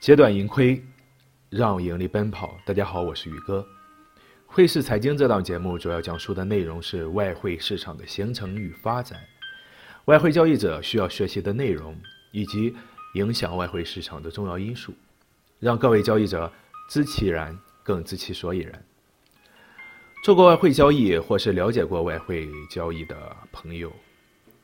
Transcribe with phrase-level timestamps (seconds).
[0.00, 0.82] 截短盈亏，
[1.50, 2.58] 让盈利奔跑。
[2.64, 3.66] 大家好，我是宇哥。
[4.46, 9.20] 汇市财经这档节目主要讲述的内容是外汇市场的形成与发展，
[10.06, 11.94] 外汇交易者需要学习的内容，
[12.32, 12.74] 以及
[13.12, 14.94] 影响外汇市场的重要因素，
[15.58, 16.50] 让各位交易者
[16.88, 18.82] 知其然，更知其所以然。
[20.24, 23.92] 做过外汇交易或是了解过外汇交易的朋友，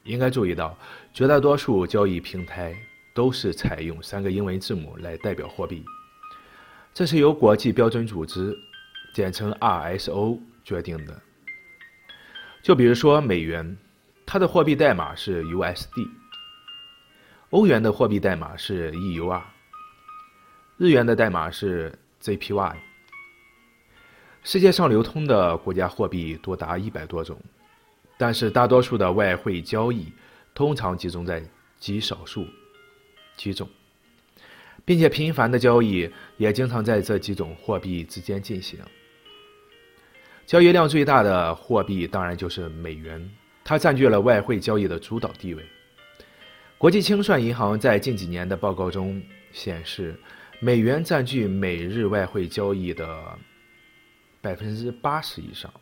[0.03, 0.79] 应该注意到，
[1.13, 2.75] 绝大多数交易平台。
[3.17, 5.83] 都是采用三个英文字母来代表货币，
[6.93, 8.55] 这是由国际标准组织，
[9.15, 11.19] 简称 RSO 决定的。
[12.63, 13.75] 就比如说美元，
[14.27, 16.07] 它的货币代码是 USD；
[17.49, 19.41] 欧元的货币代码是 EUR；
[20.77, 22.77] 日元的代码是 JPY。
[24.43, 27.41] 世界上流通的国家货币多达一百多种，
[28.19, 30.13] 但是大多数的外汇交易
[30.55, 31.43] 通常集中在
[31.79, 32.47] 极少数。
[33.37, 33.69] 几种，
[34.85, 38.79] 并且频繁的交易也经常在这几种货币之间进行。
[40.47, 43.31] 交易量最大的货币当然就是美元，
[43.65, 45.63] 它占据了外汇交易的主导地位。
[46.79, 49.21] 国际清算银行在近几年的报告中
[49.53, 50.15] 显示，
[50.61, 53.39] 美元占据每日外汇交易的
[54.41, 55.73] 百分之八十以上。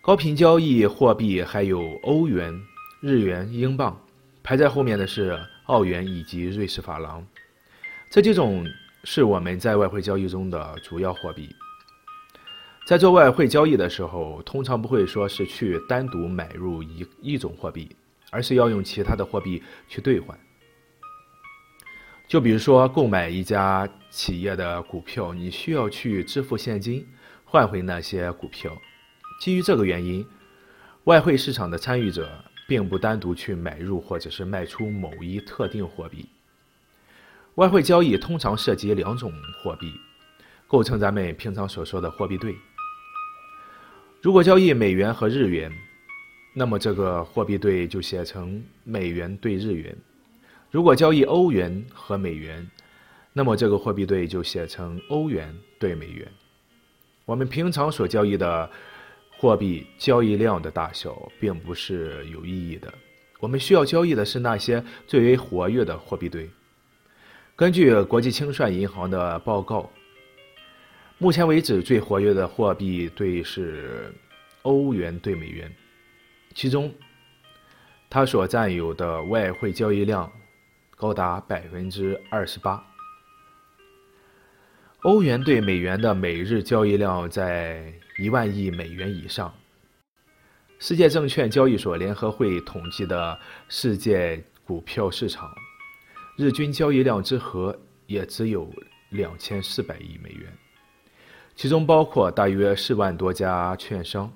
[0.00, 2.58] 高频交易货币还有欧元、
[3.00, 4.00] 日元、英镑。
[4.42, 5.38] 排在后面的是
[5.70, 7.24] 澳元以及瑞士法郎，
[8.10, 8.66] 这几种
[9.04, 11.48] 是我们在外汇交易中的主要货币。
[12.84, 17.94] 在做外汇交易的时候，通常不会说是去单独买入一一种货币，
[18.30, 20.36] 而是要用其他的货币去兑换。
[22.26, 27.06] 就比如说购买一家企业的股票，你需要去支付现金
[27.44, 28.76] 换回那些股票。
[29.40, 30.26] 基于这个原因，
[31.04, 32.28] 外汇市场的参与者。
[32.70, 36.24] 并不单独去买入或者是卖出某一特定货币。
[37.56, 39.92] 外汇交易通常涉及两种货币，
[40.68, 42.54] 构成咱们平常所说的货币对。
[44.22, 45.72] 如果交易美元和日元，
[46.54, 49.92] 那么这个货币对就写成美元对日元；
[50.70, 52.70] 如果交易欧元和美元，
[53.32, 56.24] 那么这个货币对就写成欧元对美元。
[57.24, 58.70] 我们平常所交易的。
[59.40, 62.92] 货币交易量的大小并不是有意义的，
[63.38, 66.50] 我们需要交易的是那些最为活跃的货币对。
[67.56, 69.90] 根据国际清算银行的报告，
[71.16, 74.12] 目前为止最活跃的货币对是
[74.60, 75.74] 欧元对美元，
[76.54, 76.92] 其中
[78.10, 80.30] 它所占有的外汇交易量
[80.96, 82.84] 高达百分之二十八。
[85.00, 89.52] 欧元对美元的每日交易量在一万亿美元以上。
[90.78, 93.38] 世界证券交易所联合会统计的
[93.68, 95.50] 世界股票市场，
[96.36, 97.74] 日均交易量之和
[98.06, 98.70] 也只有
[99.08, 100.52] 两千四百亿美元，
[101.56, 104.30] 其中包括大约四万多家券商。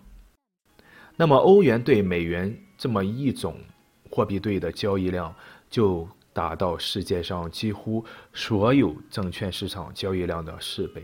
[1.16, 3.58] 那么，欧元对美元这么一种
[4.10, 5.34] 货币对的交易量
[5.68, 6.08] 就。
[6.34, 11.00] 达到世界上几乎所有证券市场交易量的四倍。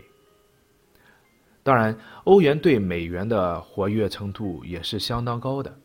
[1.63, 5.77] 当然，欧元对美元的活跃程度也是相当高的。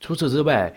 [0.00, 0.74] 除此之外，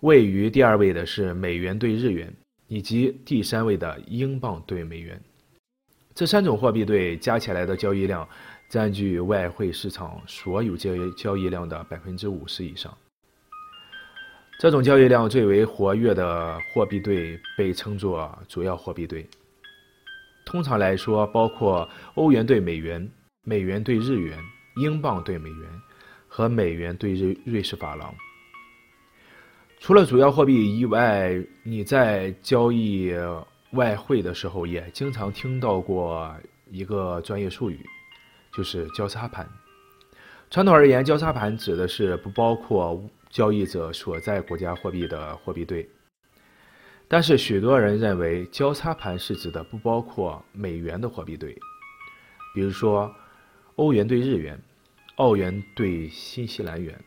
[0.00, 2.34] 位于第二位的是美元对日元，
[2.66, 5.20] 以及第三位的英镑对美元。
[6.14, 8.28] 这三种货币对加起来的交易量，
[8.68, 12.92] 占据外汇市场所有交易交易量的百分之五十以上。
[14.58, 19.26] 这种交易量最为活跃的货币对被称作主要货币对。
[20.44, 23.10] 通常来说，包括欧元对美元、
[23.44, 24.38] 美元对日元、
[24.76, 25.68] 英镑对美元
[26.28, 28.14] 和美元对瑞瑞士法郎。
[29.78, 33.12] 除了主要货币以外，你在交易
[33.72, 36.34] 外汇的时候也经常听到过
[36.70, 37.80] 一个专业术语，
[38.52, 39.48] 就是交叉盘。
[40.50, 43.02] 传统而言，交叉盘指的是不包括。
[43.32, 45.88] 交易者所在国家货币的货币对，
[47.12, 51.52] 但是许多人认为交叉盘是指的不包括美元的货币对，
[52.54, 53.14] 比如说
[53.76, 54.58] 欧元对日元、
[55.16, 56.98] 澳元对新西兰元，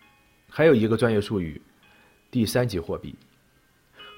[0.47, 1.59] 还有一个专业术语
[2.29, 3.15] “第三级货币”，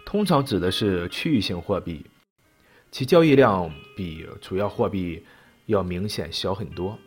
[0.05, 2.05] 通常指的是区域性货币，
[2.91, 5.23] 其交易量比主要货币
[5.67, 6.99] 要明显小很多。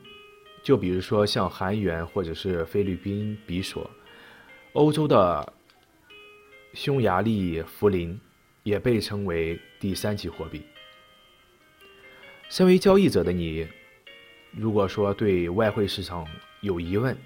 [0.63, 3.91] 就比如说像韩元或者是菲律宾比索。
[4.73, 5.53] 欧洲的
[6.73, 8.19] 匈牙利福林
[8.71, 10.63] 也被称为第三级货币。
[12.49, 13.67] 身为交易者的你，
[14.53, 16.25] 如果说对外汇市场
[16.61, 17.17] 有疑问，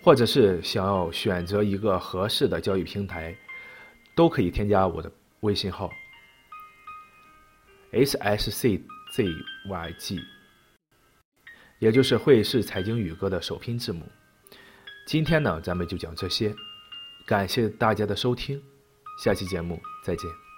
[0.00, 3.36] 或者是想要选择一个合适的交易平台，
[4.14, 5.90] 都可以添加我的微信号
[7.92, 8.84] SSCZYG，
[11.80, 14.06] 也就是汇市财经宇哥的首拼字母。
[15.04, 16.54] 今天呢，咱们就讲这些，
[17.26, 18.62] 感谢大家的收听，
[19.24, 20.49] 下期节目再见。